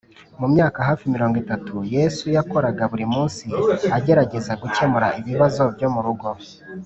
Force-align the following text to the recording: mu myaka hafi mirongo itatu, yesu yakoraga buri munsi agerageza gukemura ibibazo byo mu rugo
mu 0.39 0.47
myaka 0.53 0.79
hafi 0.87 1.03
mirongo 1.15 1.35
itatu, 1.43 1.75
yesu 1.95 2.25
yakoraga 2.35 2.83
buri 2.91 3.05
munsi 3.13 3.45
agerageza 3.97 4.51
gukemura 4.61 5.07
ibibazo 5.19 5.61
byo 5.75 5.87
mu 5.95 6.01
rugo 6.07 6.29